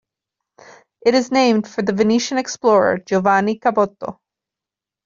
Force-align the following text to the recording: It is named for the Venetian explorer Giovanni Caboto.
It 1.05 1.13
is 1.13 1.31
named 1.31 1.67
for 1.67 1.83
the 1.83 1.93
Venetian 1.93 2.39
explorer 2.39 2.97
Giovanni 2.97 3.59
Caboto. 3.59 4.19